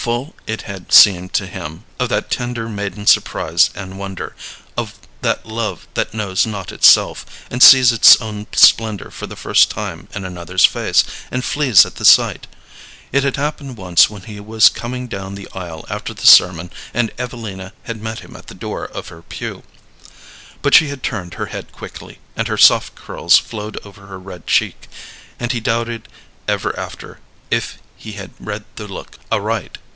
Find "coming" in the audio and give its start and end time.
14.70-15.06